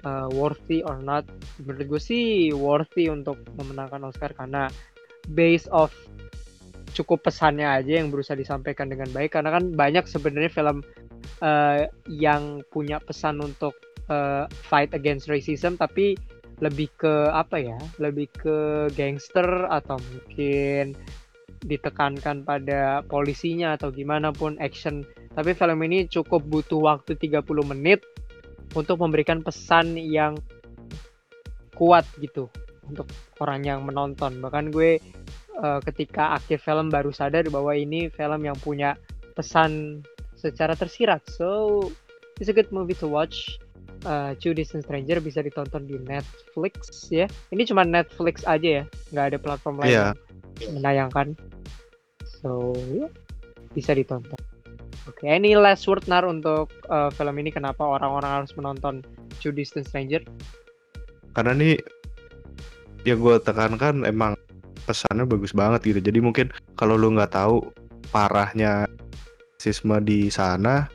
eh, 0.05 0.29
worthy 0.33 0.81
or 0.85 1.01
not. 1.01 1.25
Menurut 1.61 1.97
gue 1.97 2.01
sih 2.01 2.25
worthy 2.53 3.09
untuk 3.09 3.41
memenangkan 3.57 4.05
Oscar 4.05 4.33
karena 4.33 4.69
base 5.27 5.67
of 5.75 5.91
cukup 6.97 7.29
pesannya 7.29 7.69
aja 7.69 8.01
yang 8.01 8.09
berusaha 8.09 8.33
disampaikan 8.33 8.89
dengan 8.89 9.13
baik 9.13 9.37
karena 9.37 9.53
kan 9.53 9.77
banyak 9.77 10.09
sebenarnya 10.09 10.49
film 10.49 10.81
eh, 11.45 11.93
yang 12.09 12.65
punya 12.73 12.97
pesan 12.97 13.45
untuk 13.45 13.77
eh, 14.09 14.49
fight 14.49 14.97
against 14.97 15.29
racism 15.29 15.77
tapi 15.77 16.17
lebih 16.65 16.89
ke 16.97 17.29
apa 17.37 17.61
ya 17.61 17.77
lebih 18.01 18.33
ke 18.33 18.89
gangster 18.97 19.69
atau 19.69 20.01
mungkin 20.01 20.97
ditekankan 21.67 22.47
pada 22.47 23.03
polisinya 23.05 23.75
atau 23.75 23.91
gimana 23.91 24.31
pun 24.31 24.55
action. 24.63 25.03
Tapi 25.35 25.53
film 25.53 25.83
ini 25.85 26.07
cukup 26.07 26.45
butuh 26.47 26.81
waktu 26.81 27.19
30 27.19 27.43
menit 27.77 28.01
untuk 28.73 29.01
memberikan 29.03 29.41
pesan 29.43 29.99
yang 29.99 30.39
kuat 31.77 32.07
gitu 32.23 32.49
untuk 32.89 33.09
orang 33.43 33.67
yang 33.67 33.81
menonton. 33.85 34.39
Bahkan 34.41 34.73
gue 34.73 35.03
eh, 35.57 35.81
ketika 35.93 36.37
akhir 36.37 36.61
film 36.61 36.89
baru 36.93 37.11
sadar 37.11 37.49
bahwa 37.49 37.73
ini 37.73 38.09
film 38.13 38.45
yang 38.45 38.57
punya 38.61 38.95
pesan 39.37 40.03
secara 40.37 40.77
tersirat. 40.77 41.25
So 41.33 41.81
it's 42.41 42.49
a 42.49 42.57
good 42.57 42.69
movie 42.73 42.97
to 43.01 43.09
watch. 43.09 43.57
Uh, 44.05 44.37
Two 44.39 44.53
Distant 44.53 44.85
Stranger 44.85 45.19
bisa 45.25 45.41
ditonton 45.41 45.89
di 45.89 45.97
Netflix 45.99 47.09
ya. 47.09 47.27
Ini 47.51 47.65
cuma 47.67 47.83
Netflix 47.83 48.45
aja 48.45 48.83
ya 48.83 48.85
nggak 49.11 49.27
ada 49.35 49.39
platform 49.41 49.83
lain 49.83 49.91
Iya. 49.91 50.07
yang 50.63 50.73
menayangkan. 50.79 51.27
So 52.23 52.77
ya 52.93 53.09
bisa 53.73 53.97
ditonton. 53.97 54.37
Oke 55.09 55.27
any 55.27 55.57
last 55.57 55.89
word 55.89 56.05
nar 56.07 56.29
untuk 56.29 56.71
uh, 56.93 57.09
film 57.11 57.35
ini? 57.41 57.51
Kenapa 57.51 57.83
orang-orang 57.83 58.45
harus 58.45 58.53
menonton 58.55 59.01
Two 59.41 59.51
Distant 59.51 59.89
Stranger 59.89 60.23
karena 61.37 61.53
nih 61.53 61.77
yang 63.05 63.21
gue 63.21 63.37
tekankan 63.45 64.09
emang 64.09 64.33
pesannya 64.87 65.27
bagus 65.27 65.51
banget 65.53 65.83
gitu. 65.83 66.01
Jadi 66.01 66.19
mungkin 66.23 66.47
kalau 66.79 66.95
lu 66.95 67.13
nggak 67.13 67.35
tahu 67.35 67.75
parahnya 68.15 68.87
rasisme 69.59 69.99
di 70.07 70.31
sana 70.31 70.87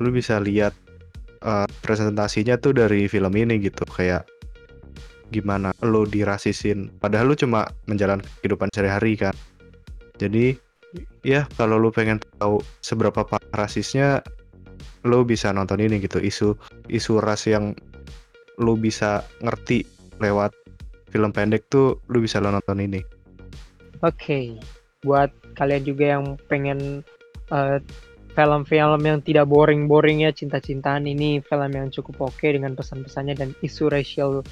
lu 0.00 0.08
bisa 0.10 0.40
lihat 0.40 0.72
eh, 1.44 1.68
presentasinya 1.84 2.56
tuh 2.56 2.72
dari 2.72 3.04
film 3.06 3.36
ini 3.36 3.60
gitu. 3.60 3.84
Kayak 3.84 4.24
gimana 5.28 5.76
lu 5.84 6.08
dirasisin. 6.08 6.88
Padahal 6.98 7.30
lu 7.32 7.36
cuma 7.36 7.68
menjalankan 7.86 8.24
kehidupan 8.40 8.72
sehari-hari 8.72 9.20
kan. 9.20 9.36
Jadi 10.16 10.56
ya 11.26 11.44
kalau 11.58 11.76
lu 11.76 11.90
pengen 11.90 12.22
tahu 12.38 12.62
seberapa 12.80 13.26
parah 13.26 13.66
rasisnya 13.66 14.22
lu 15.04 15.22
bisa 15.28 15.52
nonton 15.52 15.84
ini 15.84 16.00
gitu. 16.00 16.18
Isu 16.18 16.56
isu 16.88 17.20
ras 17.20 17.44
yang 17.44 17.76
lu 18.58 18.78
bisa 18.78 19.26
ngerti 19.42 19.82
lewat 20.22 20.54
film 21.14 21.30
pendek 21.30 21.70
tuh 21.70 22.02
lu 22.10 22.18
bisa 22.18 22.42
lo 22.42 22.50
nonton 22.50 22.82
ini. 22.82 22.98
Oke, 24.02 24.58
buat 25.06 25.30
kalian 25.54 25.86
juga 25.86 26.18
yang 26.18 26.34
pengen 26.50 27.06
eh, 27.54 27.78
film-film 28.34 29.00
yang 29.06 29.22
tidak 29.22 29.46
boring-boring 29.46 30.26
ya 30.26 30.34
cinta-cintaan 30.34 31.06
ini 31.06 31.38
film 31.38 31.70
yang 31.70 31.86
cukup 31.94 32.34
oke 32.34 32.42
dengan 32.42 32.74
pesan-pesannya 32.74 33.38
dan 33.38 33.54
isu 33.62 33.86
racial 33.86 34.42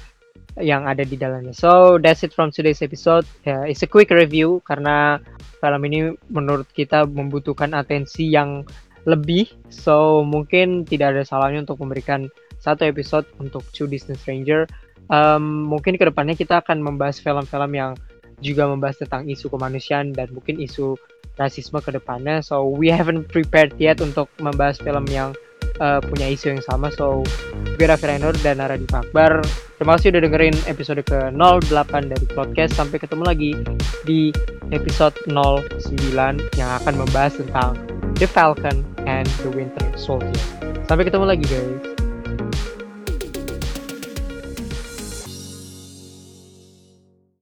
yang 0.55 0.87
ada 0.87 1.03
di 1.03 1.19
dalamnya. 1.19 1.51
So 1.51 1.99
that's 1.99 2.23
it 2.23 2.31
from 2.31 2.55
today's 2.55 2.79
episode. 2.79 3.27
Ya, 3.43 3.67
it's 3.67 3.83
a 3.83 3.89
quick 3.89 4.13
review 4.15 4.63
karena 4.63 5.19
film 5.59 5.81
ini 5.83 6.15
menurut 6.31 6.69
kita 6.71 7.03
membutuhkan 7.03 7.75
atensi 7.75 8.31
yang 8.31 8.63
lebih. 9.03 9.51
So 9.67 10.23
mungkin 10.23 10.87
tidak 10.87 11.19
ada 11.19 11.23
salahnya 11.27 11.67
untuk 11.67 11.83
memberikan 11.83 12.31
satu 12.63 12.87
episode 12.87 13.27
untuk 13.43 13.67
Two 13.75 13.89
Distant 13.89 14.15
Stranger. 14.21 14.63
Um, 15.11 15.67
mungkin 15.67 15.99
ke 15.99 16.07
depannya 16.07 16.37
kita 16.37 16.63
akan 16.63 16.79
membahas 16.79 17.19
film-film 17.19 17.71
yang 17.75 17.97
juga 18.43 18.67
membahas 18.67 18.99
tentang 18.99 19.27
isu 19.27 19.47
kemanusiaan 19.51 20.11
dan 20.11 20.31
mungkin 20.35 20.59
isu 20.59 20.99
rasisme 21.39 21.79
ke 21.81 21.91
depannya. 21.95 22.43
So 22.43 22.67
we 22.67 22.91
haven't 22.91 23.31
prepared 23.31 23.73
yet 23.81 24.03
untuk 24.03 24.29
membahas 24.37 24.77
film 24.77 25.07
yang 25.09 25.33
uh, 25.81 26.03
punya 26.03 26.29
isu 26.29 26.53
yang 26.57 26.63
sama. 26.65 26.91
So 26.93 27.25
gue 27.79 27.85
Raffi 27.87 28.05
Rainur 28.05 28.35
dan 28.45 28.61
Nara 28.61 28.77
Akbar. 28.77 29.41
Terima 29.79 29.97
kasih 29.97 30.13
udah 30.13 30.21
dengerin 30.29 30.55
episode 30.69 31.01
ke-08 31.03 31.93
dari 32.07 32.25
podcast. 32.31 32.77
Sampai 32.77 33.01
ketemu 33.01 33.23
lagi 33.25 33.51
di 34.05 34.29
episode 34.69 35.17
09 35.27 36.59
yang 36.59 36.69
akan 36.83 36.93
membahas 36.95 37.35
tentang 37.35 37.75
The 38.15 38.29
Falcon 38.29 38.85
and 39.09 39.27
the 39.41 39.49
Winter 39.51 39.83
Soldier. 39.97 40.37
Sampai 40.85 41.09
ketemu 41.09 41.25
lagi 41.25 41.45
guys. 41.49 41.92